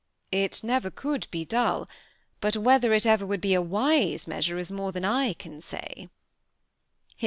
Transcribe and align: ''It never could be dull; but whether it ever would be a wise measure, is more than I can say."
''It 0.45 0.63
never 0.63 0.89
could 0.89 1.27
be 1.29 1.45
dull; 1.45 1.87
but 2.39 2.57
whether 2.57 2.91
it 2.91 3.05
ever 3.05 3.23
would 3.23 3.39
be 3.39 3.53
a 3.53 3.61
wise 3.61 4.25
measure, 4.25 4.57
is 4.57 4.71
more 4.71 4.91
than 4.91 5.05
I 5.05 5.33
can 5.33 5.61
say." 5.61 6.09